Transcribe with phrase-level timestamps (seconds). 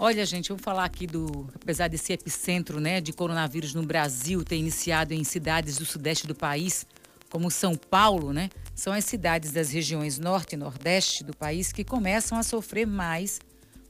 [0.00, 4.56] Olha, gente, vamos falar aqui do, apesar desse epicentro, né, de coronavírus no Brasil ter
[4.56, 6.86] iniciado em cidades do sudeste do país,
[7.28, 8.48] como São Paulo, né?
[8.76, 13.40] São as cidades das regiões norte e nordeste do país que começam a sofrer mais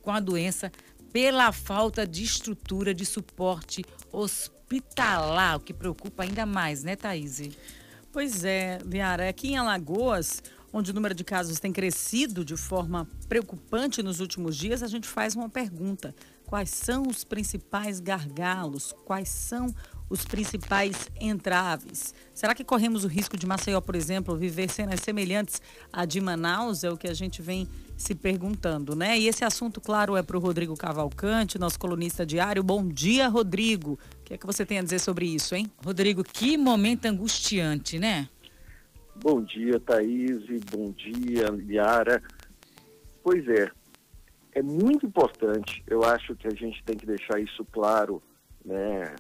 [0.01, 0.73] com a doença
[1.13, 7.51] pela falta de estrutura de suporte hospitalar, o que preocupa ainda mais, né, Thaís?
[8.11, 13.09] Pois é, Viara, aqui em Alagoas, onde o número de casos tem crescido de forma
[13.29, 16.15] preocupante nos últimos dias, a gente faz uma pergunta:
[16.45, 18.95] quais são os principais gargalos?
[19.05, 19.75] Quais são
[20.11, 22.15] os principais entraves?
[22.35, 25.61] Será que corremos o risco de Maceió, por exemplo, viver cenas semelhantes
[25.93, 26.85] à de Manaus?
[26.85, 29.19] É o que a gente vem se perguntando, né?
[29.19, 32.63] E esse assunto, claro, é para o Rodrigo Cavalcante, nosso colunista diário.
[32.63, 33.99] Bom dia, Rodrigo.
[34.21, 35.71] O que é que você tem a dizer sobre isso, hein?
[35.85, 38.29] Rodrigo, que momento angustiante, né?
[39.21, 40.47] Bom dia, Thaís.
[40.71, 42.23] Bom dia, Yara.
[43.21, 43.69] Pois é,
[44.53, 48.23] é muito importante, eu acho que a gente tem que deixar isso claro,
[48.65, 49.15] né?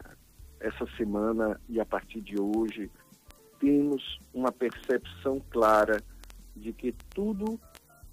[0.61, 2.89] essa semana e a partir de hoje,
[3.59, 6.01] temos uma percepção clara
[6.55, 7.61] de que tudo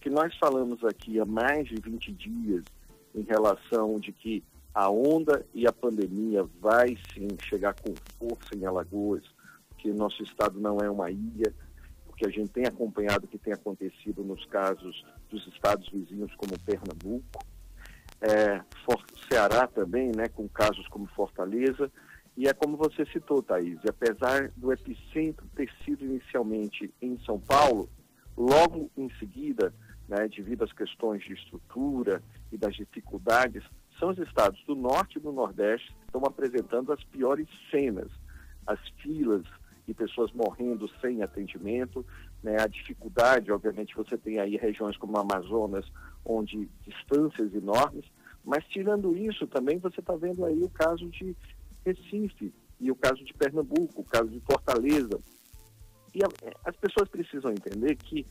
[0.01, 2.63] que nós falamos aqui há mais de 20 dias
[3.13, 8.65] em relação de que a onda e a pandemia vai sim chegar com força em
[8.65, 9.23] Alagoas,
[9.77, 11.53] que nosso estado não é uma ilha,
[12.15, 16.57] porque a gente tem acompanhado o que tem acontecido nos casos dos estados vizinhos como
[16.59, 17.45] Pernambuco,
[18.21, 18.61] é,
[19.27, 21.91] Ceará também, né, com casos como Fortaleza,
[22.37, 27.89] e é como você citou, Thaís, apesar do epicentro ter sido inicialmente em São Paulo,
[28.37, 29.73] logo em seguida,
[30.07, 33.63] né, devido às questões de estrutura e das dificuldades,
[33.99, 38.09] são os estados do norte e do nordeste que estão apresentando as piores cenas,
[38.65, 39.45] as filas
[39.87, 42.05] e pessoas morrendo sem atendimento,
[42.41, 45.85] né, a dificuldade, obviamente você tem aí regiões como Amazonas,
[46.23, 48.05] onde distâncias enormes,
[48.43, 51.35] mas tirando isso também você está vendo aí o caso de
[51.85, 55.19] Recife e o caso de Pernambuco, o caso de Fortaleza.
[56.13, 56.27] E a,
[56.65, 58.25] as pessoas precisam entender que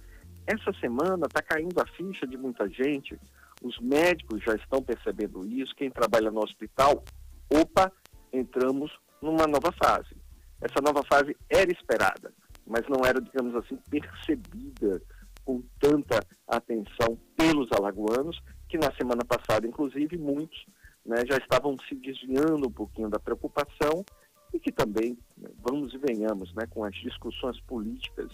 [0.47, 3.19] essa semana está caindo a ficha de muita gente,
[3.63, 7.03] os médicos já estão percebendo isso, quem trabalha no hospital,
[7.49, 7.91] opa,
[8.33, 8.93] entramos
[9.23, 10.24] numa nova fase.
[10.61, 12.33] Essa nova fase era esperada,
[12.67, 15.03] mas não era, digamos assim, percebida
[15.45, 20.67] com tanta atenção pelos alagoanos, que na semana passada, inclusive, muitos
[21.05, 24.05] né, já estavam se desviando um pouquinho da preocupação
[24.53, 28.31] e que também, né, vamos e venhamos, né, com as discussões políticas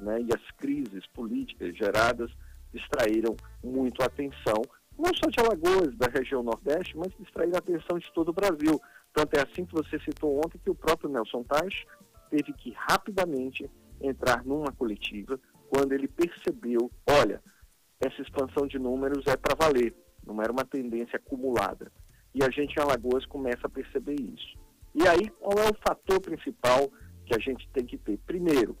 [0.00, 2.30] né, e as crises políticas geradas,
[2.72, 4.62] distraíram muito a atenção,
[4.98, 8.80] não só de Alagoas, da região Nordeste, mas distraíram a atenção de todo o Brasil.
[9.14, 11.84] Tanto é assim que você citou ontem que o próprio Nelson Tais
[12.28, 13.70] teve que rapidamente
[14.00, 15.38] entrar numa coletiva
[15.70, 17.40] quando ele percebeu, olha,
[18.00, 19.94] essa expansão de números é para valer,
[20.26, 21.92] não era uma tendência acumulada.
[22.34, 24.58] E a gente em Alagoas começa a perceber isso.
[24.94, 26.90] E aí, qual é o fator principal
[27.24, 28.18] que a gente tem que ter?
[28.26, 28.76] Primeiro,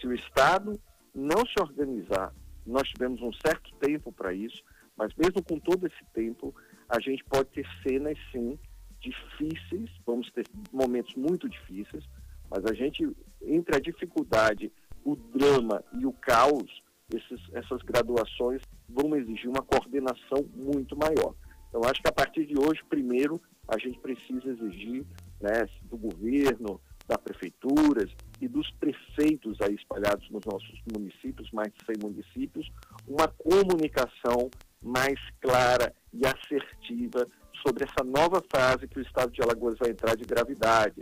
[0.00, 0.72] se o Estado
[1.14, 2.34] não se organizar,
[2.66, 4.62] nós tivemos um certo tempo para isso,
[4.96, 6.54] mas mesmo com todo esse tempo,
[6.88, 8.58] a gente pode ter cenas, sim,
[9.06, 12.04] difíceis, vamos ter momentos muito difíceis,
[12.50, 13.08] mas a gente,
[13.42, 14.72] entre a dificuldade,
[15.04, 16.82] o drama e o caos,
[17.14, 21.34] esses, essas graduações vão exigir uma coordenação muito maior.
[21.68, 25.04] Então, acho que a partir de hoje, primeiro, a gente precisa exigir
[25.40, 31.84] né, do governo, das prefeituras e dos prefeitos aí espalhados nos nossos municípios, mais de
[31.84, 32.68] 100 municípios,
[33.06, 34.50] uma comunicação
[34.82, 37.26] mais clara e assertiva
[37.64, 41.00] sobre essa nova fase que o estado de Alagoas vai entrar de gravidade.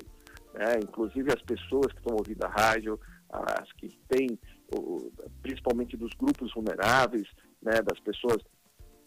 [0.53, 0.81] Né?
[0.83, 2.99] Inclusive as pessoas que estão ouvindo a rádio,
[3.31, 4.39] as que têm,
[5.43, 7.29] principalmente dos grupos vulneráveis,
[7.63, 7.81] né?
[7.83, 8.39] das pessoas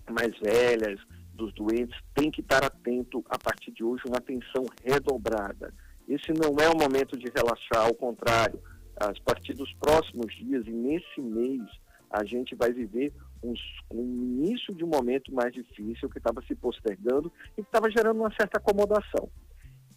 [0.10, 1.00] mais velhas,
[1.34, 5.74] dos doentes tem que estar atento a partir de hoje, uma atenção redobrada.
[6.08, 8.60] Esse não é o momento de relaxar, ao contrário,
[8.96, 11.62] a partir dos próximos dias e nesse mês
[12.10, 13.54] a gente vai viver um,
[13.92, 18.20] um início de um momento mais difícil que estava se postergando e que estava gerando
[18.20, 19.30] uma certa acomodação.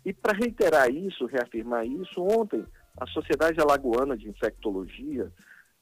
[0.04, 2.64] E para reiterar isso, reafirmar isso, ontem
[2.96, 5.30] a Sociedade Alagoana de Infectologia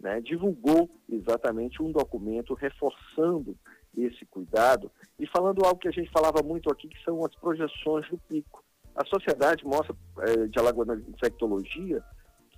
[0.01, 3.57] né, divulgou exatamente um documento reforçando
[3.97, 8.09] esse cuidado e falando algo que a gente falava muito aqui, que são as projeções
[8.09, 8.63] do pico.
[8.95, 12.03] A sociedade mostra, é, de Alagoana Infectologia,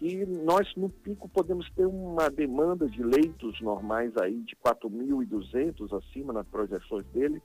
[0.01, 6.33] que nós no pico podemos ter uma demanda de leitos normais aí de 4.200 acima
[6.33, 7.41] nas projeções dele.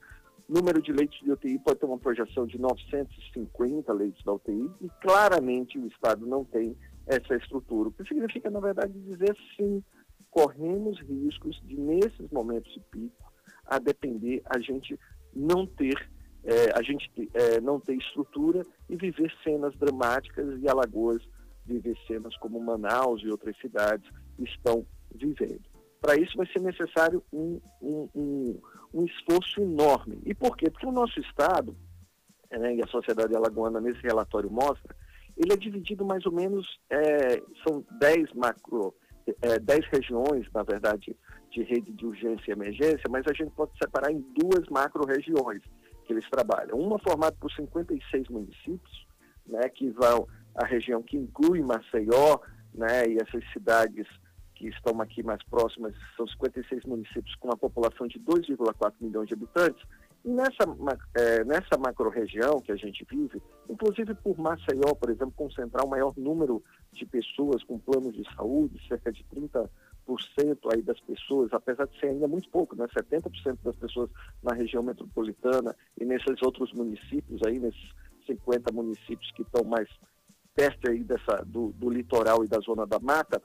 [0.48, 4.88] Número de leitos de UTI pode ter uma projeção de 950 leitos da UTI e
[5.02, 6.74] claramente o Estado não tem
[7.06, 7.90] essa estrutura.
[7.90, 9.84] O que significa, na verdade, dizer sim,
[10.30, 13.32] corremos riscos de, nesses momentos de pico,
[13.66, 14.98] a depender a gente
[15.34, 16.08] não ter
[16.42, 21.20] é, a gente é, não ter estrutura e viver cenas dramáticas e Alagoas
[21.66, 24.08] viver cenas como Manaus e outras cidades
[24.38, 25.62] estão vivendo.
[26.00, 28.60] Para isso vai ser necessário um, um, um,
[28.94, 30.20] um, esforço enorme.
[30.24, 30.70] E por quê?
[30.70, 31.76] Porque o nosso Estado,
[32.50, 34.94] né, e a sociedade alagoana nesse relatório mostra,
[35.36, 38.94] ele é dividido mais ou menos, é, são 10 macro,
[39.42, 41.16] é, 10 regiões, na verdade,
[41.50, 45.62] de rede de urgência e emergência, mas a gente pode separar em duas macro-regiões
[46.04, 46.78] que eles trabalham.
[46.78, 49.06] Uma formada por 56 municípios,
[49.46, 52.38] né, que vão a região que inclui Maceió,
[52.74, 54.06] né, e essas cidades
[54.54, 59.34] que estão aqui mais próximas, são 56 municípios com uma população de 2,4 milhões de
[59.34, 59.82] habitantes.
[60.24, 60.64] E nessa,
[61.14, 66.14] é, nessa macro-região que a gente vive, inclusive por Maceió, por exemplo, concentrar o maior
[66.16, 69.68] número de pessoas com planos de saúde, cerca de 30%
[70.72, 72.86] aí das pessoas, apesar de ser ainda muito pouco, né?
[72.88, 74.10] 70% das pessoas
[74.42, 77.94] na região metropolitana e nesses outros municípios aí, nesses
[78.26, 79.88] 50 municípios que estão mais
[80.56, 83.40] perto aí dessa, do, do litoral e da zona da mata,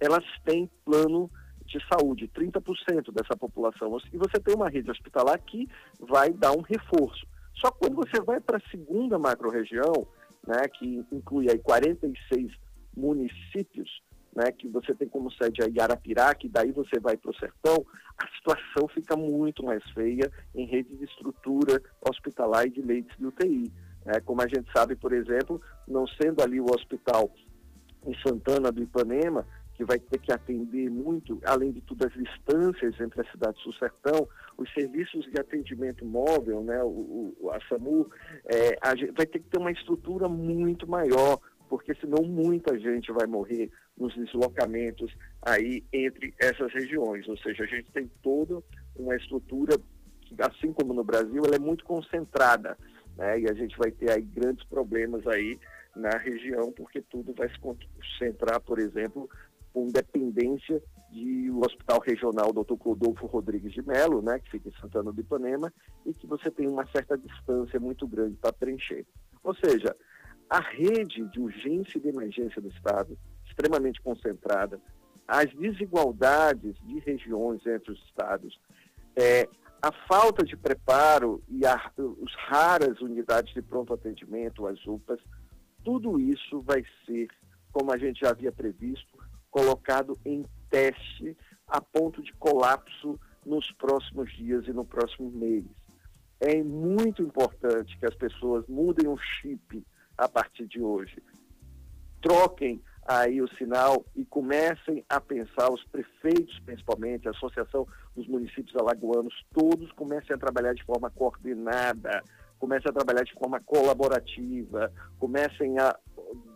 [0.00, 1.30] elas têm plano
[1.64, 3.96] de saúde, 30% dessa população.
[4.12, 5.68] E você tem uma rede hospitalar que
[6.00, 7.26] vai dar um reforço.
[7.54, 10.06] Só quando você vai para a segunda macro-região,
[10.46, 12.52] né, que inclui aí 46
[12.96, 14.02] municípios,
[14.34, 17.84] né, que você tem como sede aí Arapirá, que daí você vai para o sertão,
[18.18, 23.26] a situação fica muito mais feia em rede de estrutura hospitalar e de leitos de
[23.26, 23.72] UTI.
[24.06, 27.30] É, como a gente sabe, por exemplo, não sendo ali o hospital
[28.06, 29.44] em Santana do Ipanema,
[29.74, 33.68] que vai ter que atender muito, além de tudo, as distâncias entre a cidade e
[33.68, 34.26] o sertão,
[34.56, 38.10] os serviços de atendimento móvel, né, o, o a SAMU,
[38.46, 41.38] é, a gente vai ter que ter uma estrutura muito maior,
[41.68, 45.12] porque senão muita gente vai morrer nos deslocamentos
[45.42, 47.28] aí entre essas regiões.
[47.28, 48.62] Ou seja, a gente tem toda
[48.96, 49.76] uma estrutura
[50.40, 52.76] assim como no Brasil, ela é muito concentrada
[53.16, 53.40] né?
[53.40, 55.58] E a gente vai ter aí grandes problemas aí
[55.94, 59.28] na região, porque tudo vai se concentrar, por exemplo,
[59.72, 62.76] com dependência do Hospital Regional Dr.
[62.76, 65.72] Clodolfo Rodrigues de Melo, né, que fica em Santana do Ipanema,
[66.04, 69.06] e que você tem uma certa distância muito grande para preencher.
[69.42, 69.96] Ou seja,
[70.48, 74.80] a rede de urgência e de emergência do Estado, extremamente concentrada,
[75.26, 78.58] as desigualdades de regiões entre os estados,
[79.16, 79.48] é,
[79.86, 81.80] a falta de preparo e as
[82.48, 85.20] raras unidades de pronto atendimento, as UPAs,
[85.84, 87.28] tudo isso vai ser,
[87.70, 89.16] como a gente já havia previsto,
[89.48, 91.36] colocado em teste
[91.68, 95.64] a ponto de colapso nos próximos dias e no próximo mês.
[96.40, 99.86] É muito importante que as pessoas mudem o chip
[100.18, 101.22] a partir de hoje.
[102.20, 108.74] Troquem aí o sinal e comecem a pensar, os prefeitos principalmente, a Associação dos Municípios
[108.76, 112.22] Alagoanos, todos comecem a trabalhar de forma coordenada,
[112.58, 115.96] comecem a trabalhar de forma colaborativa, comecem a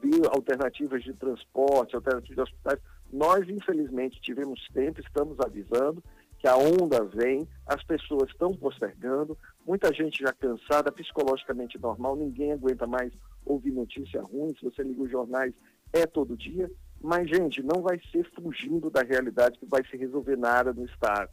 [0.03, 2.81] ver alternativas de transporte, alternativas de hospitais.
[3.13, 6.03] Nós, infelizmente, tivemos tempo, estamos avisando
[6.41, 9.37] que a onda vem, as pessoas estão postergando,
[9.67, 13.13] muita gente já cansada, psicologicamente normal, ninguém aguenta mais
[13.45, 15.53] ouvir notícia ruim, se você liga os jornais,
[15.93, 16.71] é todo dia,
[17.01, 21.31] mas, gente, não vai ser fugindo da realidade que vai se resolver nada no Estado.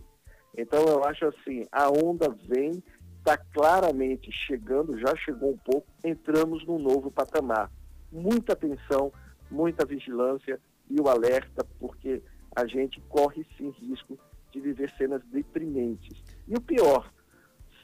[0.57, 2.83] Então, eu acho assim, a onda vem,
[3.19, 7.69] está claramente chegando, já chegou um pouco, entramos num novo patamar.
[8.11, 9.11] Muita atenção,
[9.51, 10.59] muita vigilância
[10.89, 12.23] e o alerta, porque
[12.55, 14.17] a gente corre sim risco
[14.51, 16.23] de viver cenas deprimentes.
[16.47, 17.11] E o pior,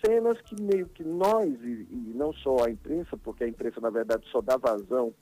[0.04, 3.90] cenas que meio que nós, e, e não só a imprensa, porque a imprensa, na
[3.90, 5.14] verdade, só dá vazão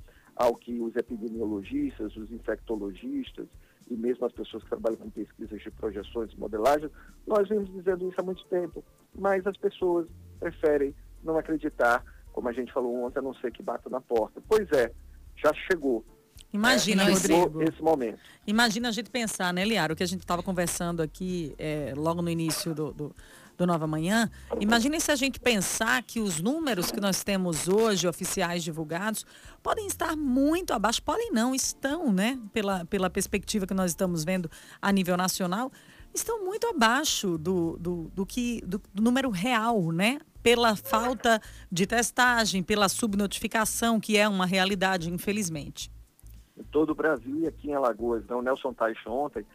[0.42, 3.46] ao que os epidemiologistas, os infectologistas
[3.92, 6.90] e mesmo as pessoas que trabalham com pesquisas de projeções e modelagem,
[7.28, 8.84] nós vimos dizendo isso há muito tempo,
[9.14, 10.08] mas as pessoas
[10.40, 14.42] preferem não acreditar, como a gente falou ontem, a não ser que bata na porta.
[14.50, 14.92] Pois é,
[15.36, 16.04] já chegou.
[16.52, 17.62] Imagina, é, Rodrigo.
[17.62, 18.20] Esse momento.
[18.48, 22.24] Imagina a gente pensar, né, Liara, o que a gente estava conversando aqui é, logo
[22.24, 23.16] no início do, do
[23.62, 24.28] do Nova Manhã.
[24.60, 29.24] Imagine se a gente pensar que os números que nós temos hoje, oficiais divulgados,
[29.62, 32.40] podem estar muito abaixo, podem não, estão, né?
[32.52, 34.50] Pela, pela perspectiva que nós estamos vendo
[34.82, 35.72] a nível nacional,
[36.12, 40.18] estão muito abaixo do, do, do que, do, do número real, né?
[40.42, 41.40] Pela falta
[41.72, 45.92] de testagem, pela subnotificação, que é uma realidade, infelizmente.
[46.58, 48.24] Em todo o Brasil e aqui em Alagoas.
[48.24, 49.46] Então, Nelson Tais ontem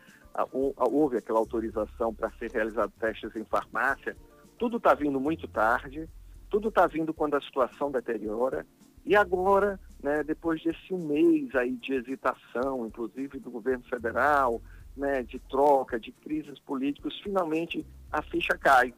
[0.52, 4.16] houve aquela autorização para ser realizado testes em farmácia,
[4.58, 6.08] tudo está vindo muito tarde,
[6.50, 8.66] tudo está vindo quando a situação deteriora.
[9.04, 14.60] E agora, né, depois desse mês aí de hesitação, inclusive do governo federal,
[14.96, 18.94] né, de troca, de crises políticas, finalmente a ficha cai.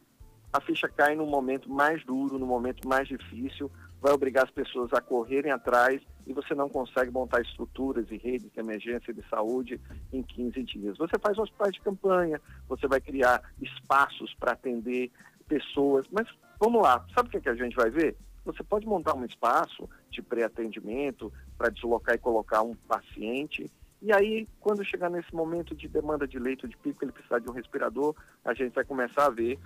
[0.51, 3.69] a ficha cai no momento mais duro, no momento mais difícil,
[4.01, 8.51] vai obrigar as pessoas a correrem atrás e você não consegue montar estruturas e redes
[8.51, 9.81] de emergência de saúde
[10.13, 10.97] em 15 dias.
[10.99, 15.11] Você faz hospitais de campanha, você vai criar espaços para atender
[15.47, 16.27] pessoas, mas
[16.59, 18.15] vamos lá, sabe o que, é que a gente vai ver?
[18.45, 23.65] Você pode montar um espaço de pré-atendimento para deslocar e colocar um paciente
[24.01, 27.49] e aí, quando chegar nesse momento de demanda de leito de pico, ele precisar de
[27.49, 29.59] um respirador, a gente vai começar a ver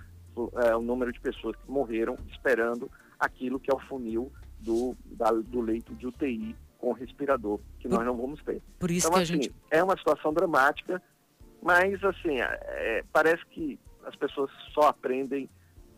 [0.64, 4.32] é, o número de pessoas que morreram esperando aquilo que é o funil
[4.64, 8.60] do, da, do leito de UTI com respirador, que nós não vamos ter.
[8.78, 9.54] Por isso então, que assim, a gente...
[9.70, 11.00] é uma situação dramática,
[11.62, 15.48] mas assim, é, é, parece que as pessoas só aprendem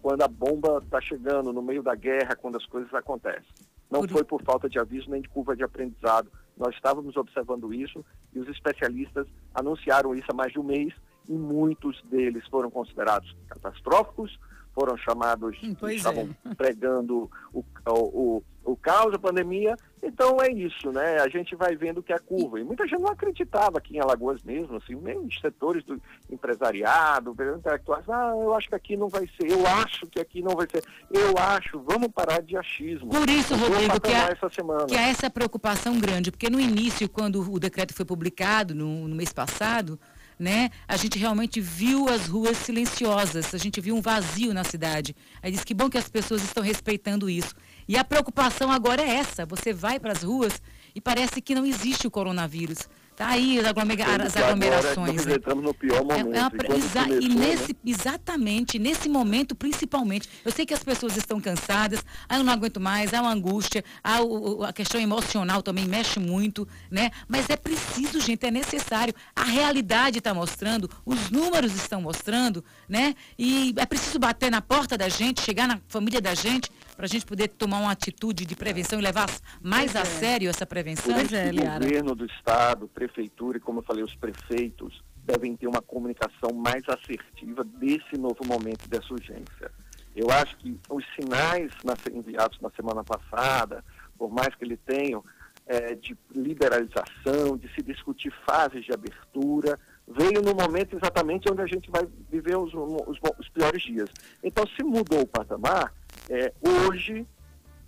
[0.01, 3.43] quando a bomba está chegando no meio da guerra, quando as coisas acontecem.
[3.91, 4.11] Não por...
[4.11, 6.31] foi por falta de aviso nem de curva de aprendizado.
[6.57, 10.95] Nós estávamos observando isso e os especialistas anunciaram isso há mais de um mês
[11.29, 14.39] e muitos deles foram considerados catastróficos,
[14.77, 16.53] foram chamados, hum, estavam é.
[16.55, 19.75] pregando o, o, o caos, a pandemia.
[20.03, 21.19] Então é isso, né?
[21.21, 22.61] A gente vai vendo que é a curva.
[22.61, 27.35] E muita gente não acreditava aqui em Alagoas mesmo, assim, nem os setores do empresariado,
[27.57, 30.67] intelectuais, ah, eu acho que aqui não vai ser, eu acho que aqui não vai
[30.71, 33.09] ser, eu acho, vamos parar de achismo.
[33.09, 34.87] Por isso, Rodrigo, que há, essa semana.
[34.87, 39.17] que há essa preocupação grande, porque no início, quando o decreto foi publicado, no, no
[39.17, 39.99] mês passado,
[40.39, 40.71] né?
[40.87, 45.17] A gente realmente viu as ruas silenciosas, a gente viu um vazio na cidade.
[45.43, 47.55] Aí diz que bom que as pessoas estão respeitando isso.
[47.89, 50.61] E a preocupação agora é essa: você vai para as ruas
[50.95, 52.89] e parece que não existe o coronavírus.
[53.17, 55.23] Tá aí as, aglomera as aglomerações.
[55.23, 56.35] Agora, entramos no pior momento.
[56.35, 57.79] É, é exa começou, e nesse, né?
[57.87, 60.29] exatamente, nesse momento, principalmente.
[60.45, 63.83] Eu sei que as pessoas estão cansadas, ah, eu não aguento mais, há uma angústia,
[64.05, 67.11] há o, a questão emocional também mexe muito, né?
[67.27, 69.15] Mas é preciso, gente, é necessário.
[69.35, 73.15] A realidade está mostrando, os números estão mostrando, né?
[73.39, 77.09] E é preciso bater na porta da gente, chegar na família da gente para a
[77.09, 79.29] gente poder tomar uma atitude de prevenção e levar
[79.63, 80.19] mais pois a é.
[80.19, 81.15] sério essa prevenção?
[81.15, 85.67] Pois é, o governo do estado, prefeitura e, como eu falei, os prefeitos devem ter
[85.67, 89.71] uma comunicação mais assertiva desse novo momento dessa urgência.
[90.15, 91.71] Eu acho que os sinais
[92.11, 93.85] enviados na semana passada,
[94.17, 95.23] por mais que ele tenham
[95.67, 101.67] é, de liberalização, de se discutir fases de abertura, veio no momento exatamente onde a
[101.67, 104.09] gente vai viver os, os, os piores dias.
[104.43, 105.93] Então, se mudou o patamar,
[106.29, 107.27] é, hoje,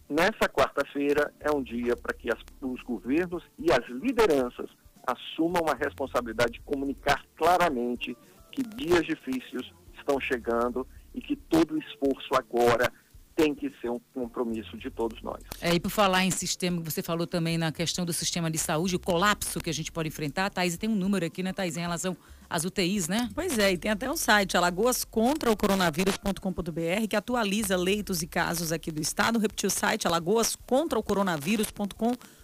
[0.09, 4.71] nessa quarta-feira, é um dia para que as, os governos e as lideranças
[5.07, 8.17] assumam a responsabilidade de comunicar claramente
[8.53, 12.93] que dias difíceis estão chegando e que todo o esforço agora
[13.39, 15.41] tem que ser um compromisso de todos nós.
[15.61, 18.97] É, e por falar em sistema, você falou também na questão do sistema de saúde,
[18.97, 21.81] o colapso que a gente pode enfrentar, Thaís, tem um número aqui, né, Thaís, em
[21.81, 22.17] relação
[22.51, 23.31] às UTIs, né?
[23.37, 28.91] Pois é, e tem até o um site alagoascontraocoronavírus.com.br que atualiza leitos e casos aqui
[28.91, 29.39] do estado.
[29.39, 32.38] Repetiu o site alagoascontraocoronavírus.com.br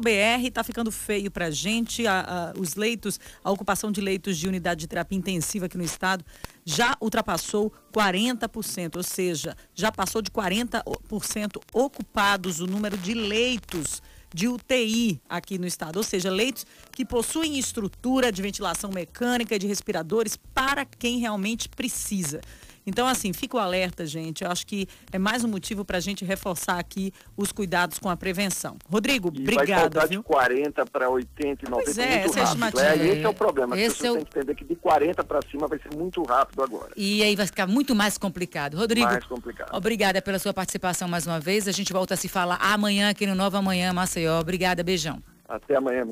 [0.00, 2.06] br está ficando feio para a gente.
[2.06, 6.24] A, os leitos, a ocupação de leitos de unidade de terapia intensiva aqui no estado
[6.64, 14.02] já ultrapassou 40%, ou seja, já passou de 40% ocupados o número de leitos
[14.34, 19.58] de UTI aqui no estado, ou seja, leitos que possuem estrutura de ventilação mecânica e
[19.58, 22.40] de respiradores para quem realmente precisa.
[22.86, 24.44] Então, assim, fica o alerta, gente.
[24.44, 28.08] Eu acho que é mais um motivo para a gente reforçar aqui os cuidados com
[28.08, 28.76] a prevenção.
[28.88, 29.94] Rodrigo, e obrigado.
[29.94, 30.20] Vai viu?
[30.20, 32.80] de 40 para 80 e 90 pois é, essa rápido.
[32.80, 33.78] É, esse é o problema.
[33.78, 34.14] Esse As é o...
[34.14, 36.92] têm que entender que de 40 para cima vai ser muito rápido agora.
[36.96, 38.76] E aí vai ficar muito mais complicado.
[38.76, 39.74] Rodrigo, mais complicado.
[39.74, 41.68] obrigada pela sua participação mais uma vez.
[41.68, 44.40] A gente volta a se falar amanhã aqui no Nova Amanhã, Maceió.
[44.40, 45.22] Obrigada, beijão.
[45.48, 46.10] Até amanhã, menino.